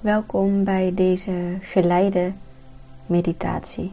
Welkom 0.00 0.64
bij 0.64 0.92
deze 0.94 1.56
geleide 1.60 2.32
meditatie. 3.06 3.92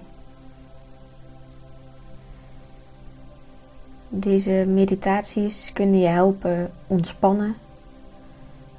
Deze 4.09 4.66
meditaties 4.67 5.73
kunnen 5.73 6.00
je 6.00 6.07
helpen 6.07 6.71
ontspannen, 6.87 7.55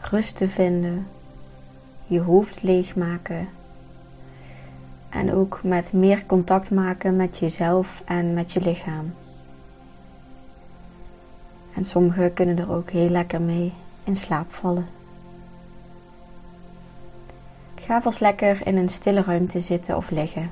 rust 0.00 0.36
te 0.36 0.48
vinden, 0.48 1.06
je 2.06 2.20
hoofd 2.20 2.62
leegmaken 2.62 3.48
en 5.08 5.34
ook 5.34 5.60
met 5.62 5.92
meer 5.92 6.26
contact 6.26 6.70
maken 6.70 7.16
met 7.16 7.38
jezelf 7.38 8.02
en 8.04 8.34
met 8.34 8.52
je 8.52 8.60
lichaam. 8.60 9.14
En 11.74 11.84
sommigen 11.84 12.32
kunnen 12.32 12.58
er 12.58 12.72
ook 12.72 12.90
heel 12.90 13.08
lekker 13.08 13.40
mee 13.40 13.72
in 14.04 14.14
slaap 14.14 14.52
vallen. 14.52 14.97
Ga 17.88 18.02
vast 18.02 18.20
lekker 18.20 18.66
in 18.66 18.76
een 18.76 18.88
stille 18.88 19.22
ruimte 19.22 19.60
zitten 19.60 19.96
of 19.96 20.10
liggen. 20.10 20.50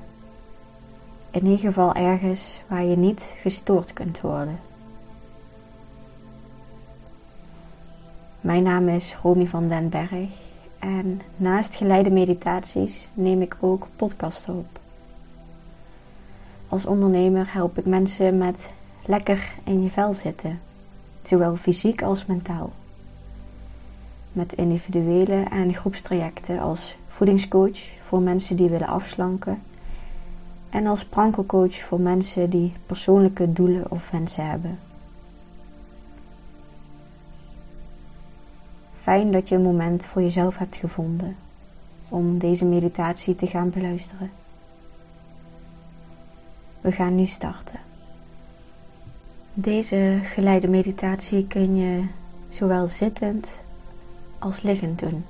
In 1.30 1.44
ieder 1.44 1.58
geval 1.58 1.94
ergens 1.94 2.60
waar 2.66 2.84
je 2.84 2.96
niet 2.96 3.34
gestoord 3.38 3.92
kunt 3.92 4.20
worden. 4.20 4.58
Mijn 8.40 8.62
naam 8.62 8.88
is 8.88 9.16
Romy 9.22 9.46
van 9.46 9.68
den 9.68 9.88
Berg 9.88 10.12
en 10.78 11.20
naast 11.36 11.74
geleide 11.74 12.10
meditaties 12.10 13.08
neem 13.14 13.42
ik 13.42 13.56
ook 13.60 13.86
podcasts 13.96 14.48
op. 14.48 14.80
Als 16.68 16.86
ondernemer 16.86 17.52
help 17.52 17.78
ik 17.78 17.86
mensen 17.86 18.38
met 18.38 18.70
lekker 19.04 19.52
in 19.64 19.82
je 19.82 19.90
vel 19.90 20.14
zitten, 20.14 20.60
zowel 21.22 21.56
fysiek 21.56 22.02
als 22.02 22.26
mentaal. 22.26 22.72
Met 24.36 24.52
individuele 24.52 25.42
en 25.42 25.74
groepstrajecten 25.74 26.58
als 26.58 26.96
voedingscoach 27.08 27.78
voor 28.00 28.20
mensen 28.20 28.56
die 28.56 28.68
willen 28.68 28.86
afslanken 28.86 29.62
en 30.70 30.86
als 30.86 31.04
prankelcoach 31.04 31.74
voor 31.74 32.00
mensen 32.00 32.50
die 32.50 32.72
persoonlijke 32.86 33.52
doelen 33.52 33.90
of 33.90 34.10
wensen 34.10 34.46
hebben. 34.46 34.78
Fijn 38.98 39.32
dat 39.32 39.48
je 39.48 39.54
een 39.54 39.62
moment 39.62 40.04
voor 40.04 40.22
jezelf 40.22 40.58
hebt 40.58 40.76
gevonden 40.76 41.36
om 42.08 42.38
deze 42.38 42.64
meditatie 42.64 43.34
te 43.34 43.46
gaan 43.46 43.70
beluisteren. 43.70 44.30
We 46.80 46.92
gaan 46.92 47.14
nu 47.14 47.26
starten. 47.26 47.80
Deze 49.54 50.18
geleide 50.22 50.68
meditatie 50.68 51.46
kun 51.46 51.76
je 51.76 52.04
zowel 52.48 52.86
zittend 52.86 53.64
als 54.38 54.62
liggend 54.62 54.98
doen. 54.98 55.24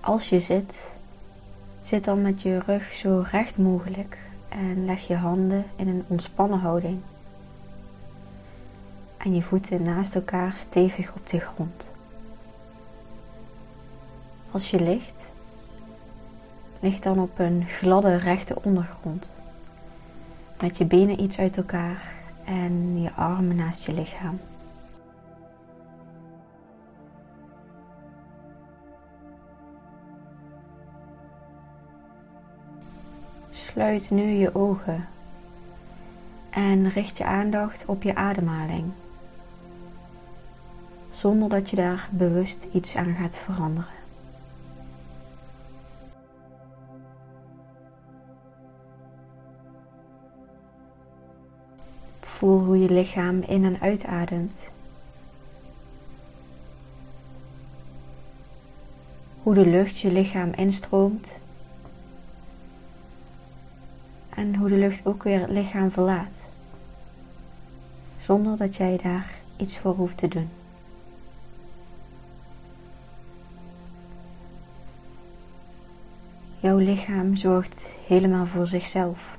Als 0.00 0.28
je 0.28 0.40
zit, 0.40 0.90
zit 1.82 2.04
dan 2.04 2.22
met 2.22 2.42
je 2.42 2.58
rug 2.58 2.92
zo 2.92 3.24
recht 3.30 3.58
mogelijk 3.58 4.18
en 4.48 4.84
leg 4.84 5.06
je 5.06 5.16
handen 5.16 5.64
in 5.76 5.88
een 5.88 6.04
ontspannen 6.08 6.58
houding. 6.58 7.00
En 9.16 9.34
je 9.34 9.42
voeten 9.42 9.82
naast 9.82 10.14
elkaar 10.14 10.56
stevig 10.56 11.14
op 11.14 11.28
de 11.28 11.38
grond. 11.38 11.90
Als 14.50 14.70
je 14.70 14.80
ligt, 14.80 15.24
ligt 16.80 17.02
dan 17.02 17.18
op 17.18 17.38
een 17.38 17.64
gladde 17.68 18.16
rechte 18.16 18.56
ondergrond. 18.62 19.30
Met 20.60 20.78
je 20.78 20.84
benen 20.84 21.22
iets 21.22 21.38
uit 21.38 21.56
elkaar 21.56 22.14
en 22.44 23.02
je 23.02 23.12
armen 23.12 23.56
naast 23.56 23.86
je 23.86 23.92
lichaam. 23.92 24.40
Sluit 33.66 34.10
nu 34.10 34.22
je 34.22 34.54
ogen 34.54 35.08
en 36.50 36.88
richt 36.88 37.18
je 37.18 37.24
aandacht 37.24 37.84
op 37.86 38.02
je 38.02 38.14
ademhaling, 38.14 38.92
zonder 41.10 41.48
dat 41.48 41.70
je 41.70 41.76
daar 41.76 42.08
bewust 42.12 42.66
iets 42.72 42.96
aan 42.96 43.14
gaat 43.14 43.38
veranderen. 43.38 43.94
Voel 52.20 52.58
hoe 52.58 52.78
je 52.78 52.88
lichaam 52.88 53.42
in 53.42 53.64
en 53.64 53.80
uitademt. 53.80 54.54
Hoe 59.42 59.54
de 59.54 59.66
lucht 59.66 59.98
je 59.98 60.10
lichaam 60.10 60.52
instroomt 60.52 61.28
en 64.36 64.54
hoe 64.54 64.68
de 64.68 64.76
lucht 64.76 65.06
ook 65.06 65.22
weer 65.22 65.40
het 65.40 65.50
lichaam 65.50 65.90
verlaat, 65.90 66.36
zonder 68.20 68.56
dat 68.56 68.76
jij 68.76 68.98
daar 69.02 69.34
iets 69.56 69.78
voor 69.78 69.94
hoeft 69.94 70.16
te 70.16 70.28
doen. 70.28 70.48
Jouw 76.60 76.78
lichaam 76.78 77.36
zorgt 77.36 77.82
helemaal 78.06 78.46
voor 78.46 78.66
zichzelf. 78.66 79.36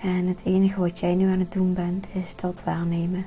En 0.00 0.26
het 0.26 0.40
enige 0.44 0.80
wat 0.80 1.00
jij 1.00 1.14
nu 1.14 1.32
aan 1.32 1.38
het 1.38 1.52
doen 1.52 1.74
bent, 1.74 2.06
is 2.12 2.36
dat 2.36 2.64
waarnemen. 2.64 3.24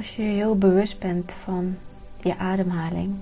Als 0.00 0.16
je 0.16 0.22
heel 0.22 0.58
bewust 0.58 0.98
bent 0.98 1.32
van 1.32 1.76
je 2.20 2.38
ademhaling, 2.38 3.14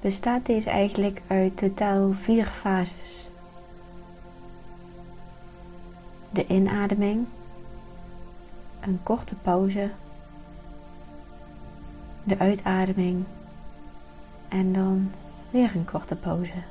bestaat 0.00 0.46
deze 0.46 0.70
eigenlijk 0.70 1.22
uit 1.26 1.56
totaal 1.56 2.12
vier 2.12 2.46
fases. 2.46 3.30
De 6.30 6.46
inademing, 6.46 7.26
een 8.80 9.00
korte 9.02 9.34
pauze, 9.34 9.90
de 12.24 12.38
uitademing 12.38 13.24
en 14.48 14.72
dan 14.72 15.10
weer 15.50 15.72
een 15.74 15.84
korte 15.84 16.16
pauze. 16.16 16.62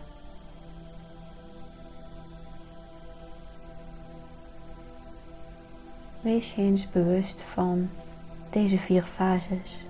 Wees 6.21 6.53
je 6.53 6.61
eens 6.61 6.89
bewust 6.89 7.41
van 7.41 7.89
deze 8.49 8.77
vier 8.77 9.03
fases. 9.03 9.85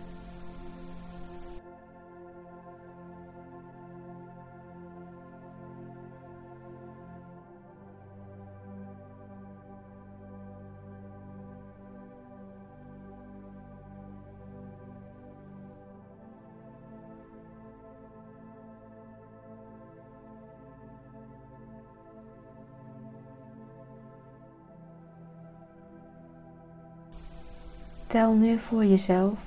Tel 28.11 28.33
nu 28.33 28.57
voor 28.57 28.85
jezelf, 28.85 29.39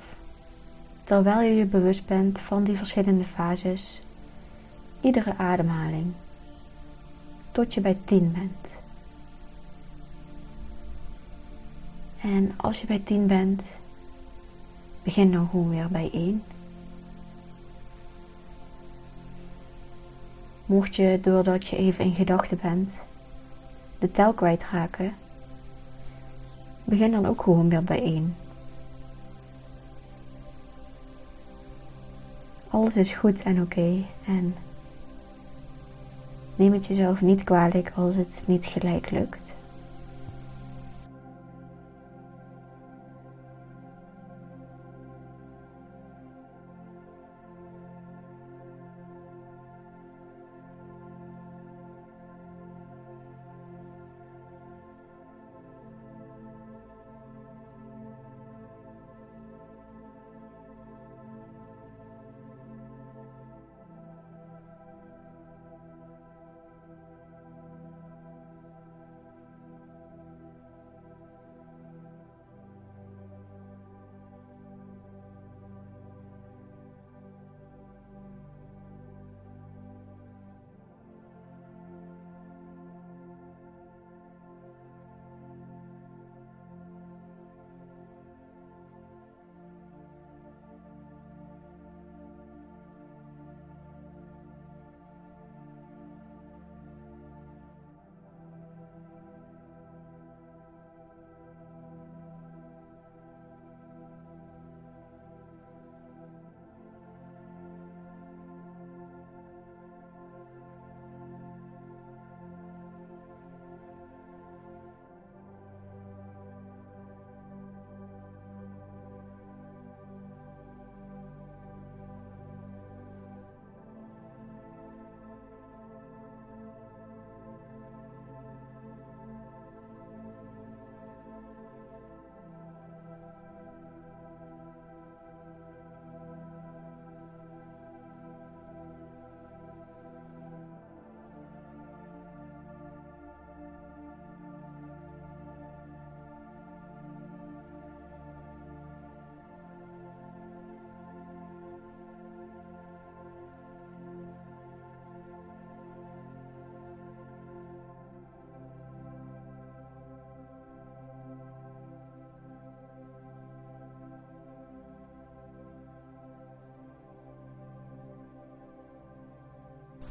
terwijl 1.02 1.41
je 1.41 1.54
je 1.54 1.64
bewust 1.64 2.06
bent 2.06 2.40
van 2.40 2.64
die 2.64 2.76
verschillende 2.76 3.25
fases, 3.25 4.00
iedere 5.00 5.37
ademhaling, 5.37 6.12
tot 7.50 7.75
je 7.75 7.81
bij 7.81 7.96
10 8.05 8.32
bent. 8.32 8.72
En 12.20 12.52
als 12.56 12.81
je 12.81 12.87
bij 12.87 12.99
10 12.99 13.26
bent, 13.26 13.64
begin 15.02 15.32
dan 15.32 15.49
gewoon 15.49 15.70
weer 15.70 15.88
bij 15.88 16.11
1. 16.12 16.43
Mocht 20.66 20.96
je 20.96 21.19
doordat 21.22 21.66
je 21.66 21.76
even 21.76 22.05
in 22.05 22.14
gedachten 22.14 22.58
bent, 22.62 22.90
de 23.99 24.11
tel 24.11 24.32
kwijtraken, 24.32 25.14
begin 26.84 27.11
dan 27.11 27.26
ook 27.26 27.43
gewoon 27.43 27.69
weer 27.69 27.84
bij 27.84 28.02
1. 28.02 28.34
Alles 32.75 32.97
is 32.97 33.12
goed 33.12 33.43
en 33.43 33.61
oké. 33.61 34.05
en 34.26 34.55
neem 36.56 36.73
het 36.73 36.87
jezelf 36.87 37.21
niet 37.21 37.44
kwalijk 37.44 37.93
als 37.94 38.15
het 38.15 38.44
niet 38.47 38.67
gelijk 38.67 39.11
lukt. 39.11 39.53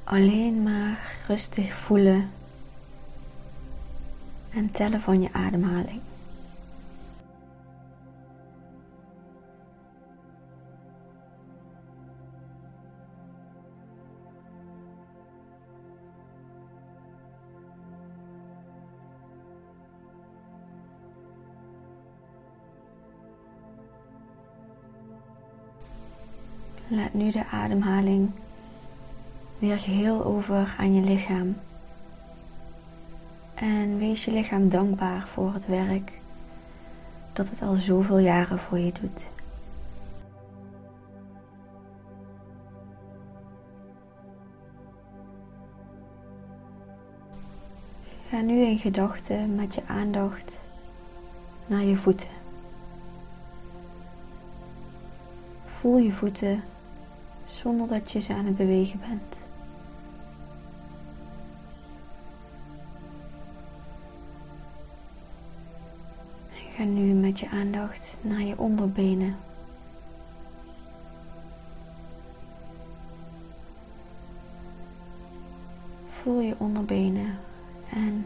Alleen 0.03 0.63
maar 0.63 1.15
rustig 1.27 1.73
voelen 1.73 2.29
en 4.49 4.71
tellen 4.71 5.01
van 5.01 5.21
je 5.21 5.29
ademhaling. 5.33 6.01
Laat 26.87 27.13
nu 27.13 27.31
de 27.31 27.45
ademhaling 27.45 28.31
weer 29.63 29.79
geheel 29.79 30.25
over 30.25 30.75
aan 30.77 30.93
je 30.93 31.01
lichaam. 31.01 31.55
En 33.53 33.97
wees 33.97 34.25
je 34.25 34.31
lichaam 34.31 34.69
dankbaar 34.69 35.27
voor 35.27 35.53
het 35.53 35.67
werk 35.67 36.11
dat 37.33 37.49
het 37.49 37.61
al 37.61 37.75
zoveel 37.75 38.17
jaren 38.17 38.59
voor 38.59 38.79
je 38.79 38.91
doet. 39.01 39.29
Ga 48.29 48.41
nu 48.41 48.65
in 48.65 48.77
gedachten 48.77 49.55
met 49.55 49.75
je 49.75 49.81
aandacht 49.87 50.61
naar 51.65 51.83
je 51.83 51.95
voeten. 51.95 52.29
Voel 55.65 55.97
je 55.97 56.11
voeten 56.11 56.63
zonder 57.45 57.87
dat 57.87 58.11
je 58.11 58.19
ze 58.19 58.33
aan 58.33 58.45
het 58.45 58.57
bewegen 58.57 58.99
bent. 58.99 59.42
Ga 66.83 66.89
nu 66.89 67.13
met 67.13 67.39
je 67.39 67.49
aandacht 67.49 68.19
naar 68.21 68.41
je 68.41 68.57
onderbenen. 68.57 69.35
Voel 76.07 76.39
je 76.39 76.55
onderbenen 76.57 77.37
en 77.89 78.25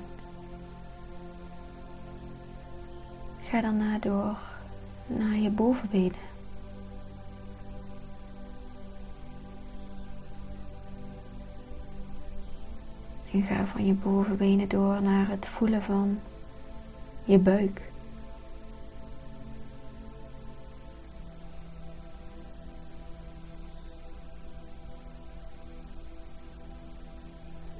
ga 3.41 3.61
daarna 3.61 3.99
door 3.99 4.37
naar 5.07 5.35
je 5.35 5.49
bovenbenen. 5.49 6.25
En 13.31 13.43
ga 13.43 13.65
van 13.65 13.85
je 13.85 13.93
bovenbenen 13.93 14.69
door 14.69 15.01
naar 15.01 15.29
het 15.29 15.47
voelen 15.47 15.81
van 15.83 16.19
je 17.23 17.37
buik. 17.37 17.95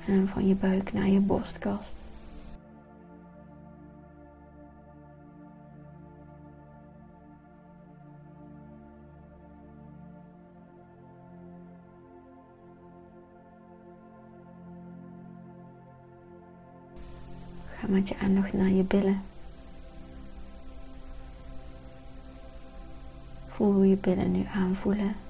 En 0.07 0.27
van 0.27 0.47
je 0.47 0.55
buik 0.55 0.93
naar 0.93 1.07
je 1.07 1.19
borstkast. 1.19 1.95
Ga 17.65 17.87
met 17.87 18.07
je 18.07 18.17
aandacht 18.17 18.53
naar 18.53 18.69
je 18.69 18.83
billen. 18.83 19.21
Voel 23.47 23.73
hoe 23.73 23.87
je 23.89 23.95
billen 23.95 24.31
nu 24.31 24.45
aanvoelen. 24.53 25.26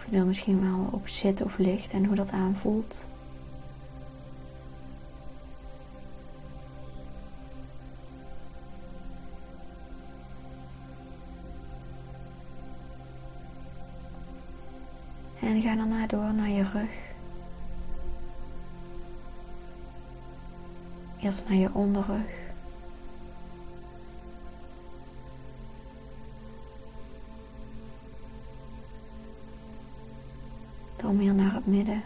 Of 0.00 0.10
je 0.10 0.16
er 0.16 0.26
misschien 0.26 0.60
wel 0.60 0.88
op 0.90 1.08
zit 1.08 1.42
of 1.42 1.58
ligt 1.58 1.92
en 1.92 2.04
hoe 2.04 2.14
dat 2.14 2.30
aanvoelt. 2.30 3.04
En 15.40 15.62
ga 15.62 15.74
daarna 15.74 16.06
door 16.06 16.34
naar 16.34 16.48
je 16.48 16.62
rug. 16.62 16.90
Eerst 21.18 21.48
naar 21.48 21.58
je 21.58 21.74
onderrug. 21.74 22.39
Dan 31.00 31.18
weer 31.18 31.34
naar 31.34 31.54
het 31.54 31.66
midden. 31.66 32.02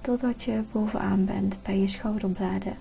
Totdat 0.00 0.42
je 0.42 0.62
bovenaan 0.72 1.24
bent 1.24 1.62
bij 1.62 1.78
je 1.78 1.88
schouderbladen. 1.88 2.76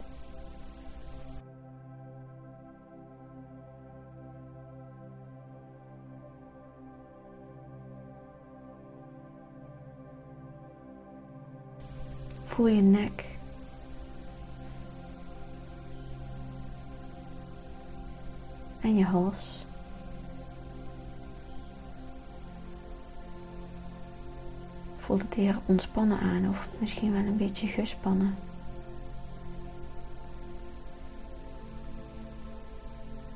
Voel 12.46 12.68
je 12.68 12.82
nek. 12.82 13.26
En 18.82 18.96
je 18.96 19.04
hals. 19.04 19.67
Voelt 25.08 25.22
het 25.22 25.34
hier 25.34 25.60
ontspannen 25.66 26.20
aan 26.20 26.50
of 26.50 26.68
misschien 26.80 27.12
wel 27.12 27.22
een 27.22 27.38
beetje 27.38 27.68
gespannen. 27.68 28.36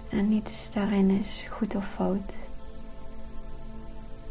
En 0.09 0.29
niets 0.29 0.71
daarin 0.71 1.09
is 1.09 1.45
goed 1.49 1.75
of 1.75 1.87
fout. 1.87 2.33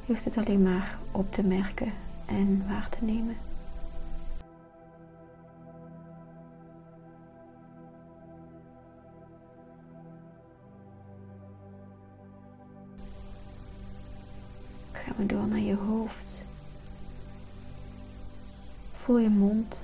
Je 0.04 0.12
hoeft 0.12 0.24
het 0.24 0.36
alleen 0.36 0.62
maar 0.62 0.98
op 1.10 1.32
te 1.32 1.42
merken 1.42 1.92
en 2.26 2.64
waar 2.68 2.88
te 2.88 3.04
nemen. 3.04 3.36
gaan 14.92 15.14
we 15.16 15.26
door 15.26 15.46
naar 15.46 15.58
je 15.58 15.76
hoofd. 15.76 16.48
Voel 19.04 19.18
je 19.18 19.28
mond. 19.28 19.82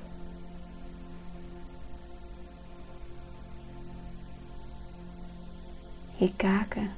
Je 6.16 6.36
kaken. 6.36 6.90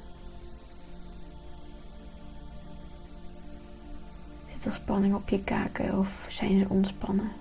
Zit 4.47 4.65
er 4.65 4.73
spanning 4.73 5.15
op 5.15 5.29
je 5.29 5.43
kaken 5.43 5.99
of 5.99 6.25
zijn 6.29 6.59
ze 6.59 6.65
ontspannen? 6.69 7.31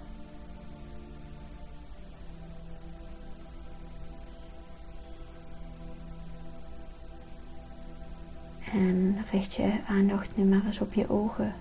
En 8.72 9.24
richt 9.30 9.54
je 9.54 9.78
aandacht 9.88 10.36
nu 10.36 10.44
maar 10.44 10.64
eens 10.64 10.80
op 10.80 10.94
je 10.94 11.10
ogen. 11.10 11.54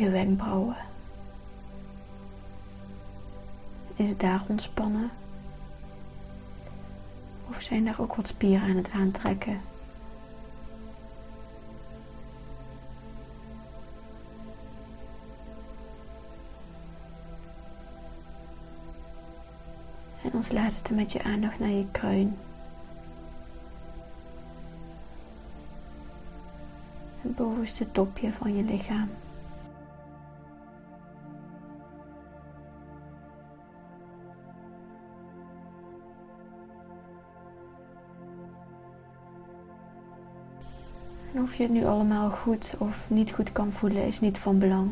Je 0.00 0.10
wenkbrauwen. 0.10 0.76
Is 3.96 4.08
het 4.08 4.20
daar 4.20 4.42
ontspannen? 4.48 5.10
Of 7.48 7.62
zijn 7.62 7.84
daar 7.84 8.00
ook 8.00 8.14
wat 8.14 8.26
spieren 8.26 8.68
aan 8.68 8.76
het 8.76 8.90
aantrekken? 8.90 9.60
En 20.22 20.32
als 20.32 20.52
laatste 20.52 20.92
met 20.92 21.12
je 21.12 21.22
aandacht 21.22 21.58
naar 21.58 21.68
je 21.68 21.86
kruin. 21.90 22.36
Het 27.20 27.36
bovenste 27.36 27.90
topje 27.90 28.32
van 28.32 28.56
je 28.56 28.62
lichaam. 28.62 29.08
Of 41.42 41.54
je 41.54 41.62
het 41.62 41.72
nu 41.72 41.84
allemaal 41.86 42.30
goed 42.30 42.74
of 42.78 43.10
niet 43.10 43.32
goed 43.32 43.52
kan 43.52 43.72
voelen, 43.72 44.06
is 44.06 44.20
niet 44.20 44.38
van 44.38 44.58
belang. 44.58 44.90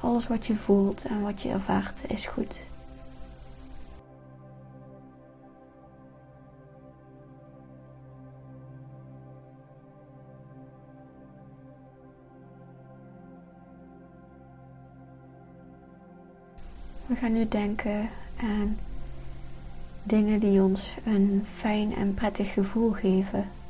Alles 0.00 0.26
wat 0.26 0.46
je 0.46 0.56
voelt 0.56 1.04
en 1.04 1.22
wat 1.22 1.42
je 1.42 1.48
ervaart 1.48 1.98
is 2.06 2.26
goed. 2.26 2.58
We 17.06 17.14
gaan 17.14 17.32
nu 17.32 17.48
denken 17.48 18.08
aan 18.36 18.78
dingen 20.02 20.40
die 20.40 20.62
ons 20.62 20.90
een 21.04 21.46
fijn 21.54 21.94
en 21.94 22.14
prettig 22.14 22.52
gevoel 22.52 22.90
geven. 22.90 23.61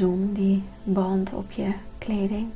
Zon 0.00 0.32
die 0.32 0.62
brandt 0.82 1.32
op 1.32 1.50
je 1.50 1.72
kleding. 1.98 2.50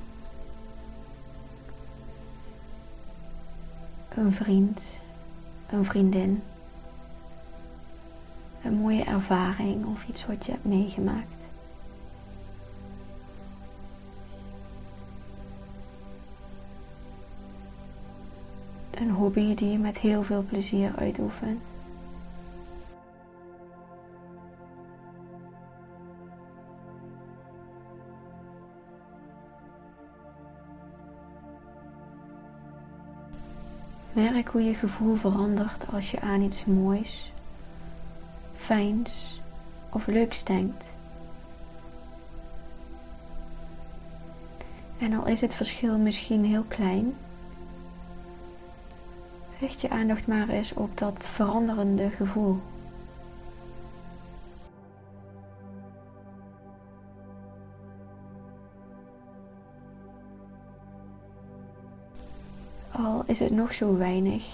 Een 4.16 4.32
vriend, 4.32 5.00
een 5.70 5.84
vriendin. 5.84 6.42
Een 8.62 8.74
mooie 8.74 9.04
ervaring 9.04 9.86
of 9.86 10.08
iets 10.08 10.26
wat 10.26 10.46
je 10.46 10.52
hebt 10.52 10.64
meegemaakt. 10.64 11.34
Een 18.90 19.10
hobby 19.10 19.54
die 19.54 19.70
je 19.70 19.78
met 19.78 19.98
heel 19.98 20.22
veel 20.22 20.44
plezier 20.48 20.92
uitoefent. 20.96 21.62
Merk 34.14 34.48
hoe 34.48 34.62
je 34.62 34.74
gevoel 34.74 35.14
verandert 35.14 35.92
als 35.92 36.10
je 36.10 36.20
aan 36.20 36.40
iets 36.40 36.64
moois, 36.64 37.32
fijns 38.56 39.40
of 39.90 40.06
leuks 40.06 40.44
denkt. 40.44 40.84
En 44.98 45.12
al 45.12 45.26
is 45.26 45.40
het 45.40 45.54
verschil 45.54 45.98
misschien 45.98 46.44
heel 46.44 46.64
klein, 46.68 47.14
richt 49.60 49.80
je 49.80 49.90
aandacht 49.90 50.26
maar 50.26 50.48
eens 50.48 50.72
op 50.72 50.98
dat 50.98 51.26
veranderende 51.28 52.10
gevoel. 52.10 52.60
Is 63.34 63.40
het 63.40 63.50
nog 63.50 63.74
zo 63.74 63.96
weinig, 63.96 64.44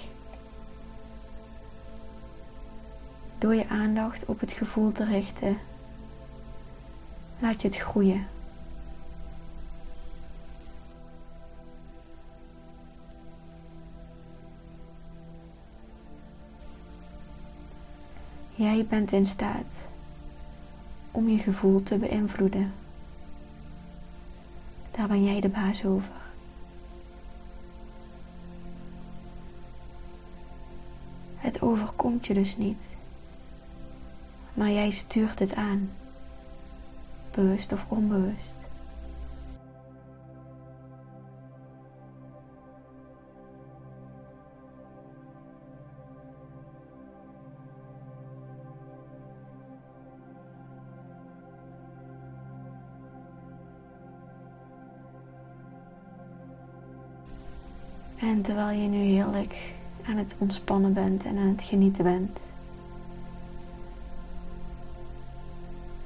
door 3.38 3.54
je 3.54 3.68
aandacht 3.68 4.25
op 4.25 4.40
het 4.40 4.52
gevoel 4.52 4.92
te 4.92 5.04
richten, 5.04 5.58
laat 7.38 7.62
je 7.62 7.68
het 7.68 7.76
groeien. 7.76 8.26
Jij 18.54 18.87
bent 18.88 19.12
in 19.12 19.26
staat 19.26 19.75
om 21.10 21.28
je 21.28 21.38
gevoel 21.38 21.82
te 21.82 21.96
beïnvloeden. 21.96 22.72
Daar 24.90 25.08
ben 25.08 25.25
jij 25.25 25.40
de 25.40 25.49
baas 25.49 25.84
over. 25.84 26.29
Het 31.40 31.62
overkomt 31.62 32.26
je 32.26 32.35
dus 32.35 32.56
niet, 32.56 32.82
maar 34.54 34.70
jij 34.70 34.90
stuurt 34.90 35.38
het 35.38 35.54
aan, 35.54 35.90
bewust 37.30 37.73
of 37.73 37.87
onbewust. 37.88 38.54
En 58.20 58.42
terwijl 58.42 58.80
je 58.80 58.88
nu 58.88 58.99
heerlijk 58.99 59.78
aan 60.07 60.16
het 60.16 60.35
ontspannen 60.38 60.92
bent 60.92 61.25
en 61.25 61.38
aan 61.38 61.49
het 61.49 61.62
genieten 61.62 62.04
bent 62.04 62.38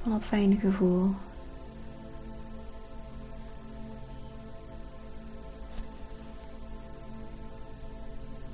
van 0.05 0.11
dat 0.11 0.25
fijne 0.25 0.55
gevoel. 0.55 1.09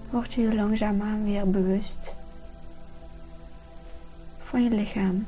Word 0.09 0.33
je 0.33 0.55
langzaamaan 0.55 1.23
weer 1.23 1.49
bewust 1.49 2.13
van 4.39 4.63
je 4.63 4.69
lichaam. 4.69 5.25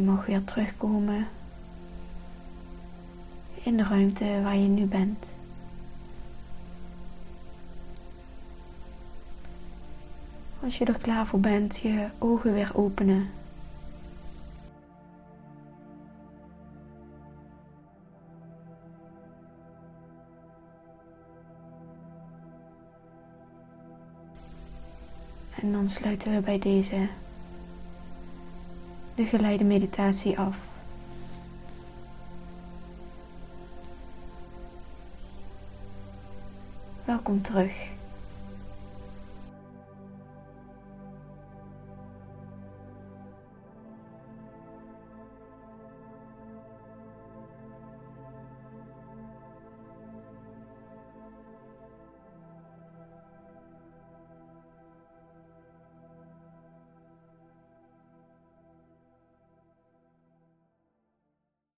Je 0.00 0.06
mag 0.06 0.26
weer 0.26 0.44
terugkomen 0.44 1.26
in 3.62 3.76
de 3.76 3.82
ruimte 3.82 4.40
waar 4.42 4.56
je 4.56 4.68
nu 4.68 4.84
bent. 4.84 5.24
Als 10.62 10.78
je 10.78 10.84
er 10.84 10.98
klaar 10.98 11.26
voor 11.26 11.40
bent, 11.40 11.78
je 11.78 12.08
ogen 12.18 12.52
weer 12.52 12.70
openen. 12.74 13.30
En 25.60 25.72
dan 25.72 25.90
sluiten 25.90 26.34
we 26.34 26.40
bij 26.40 26.58
deze 26.58 27.08
de 29.20 29.26
geleide 29.26 29.64
meditatie 29.64 30.38
af. 30.38 30.56
Welkom 37.04 37.42
terug. 37.42 37.72